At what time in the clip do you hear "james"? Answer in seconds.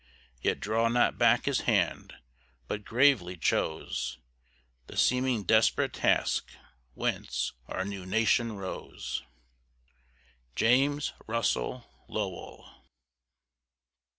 10.55-11.13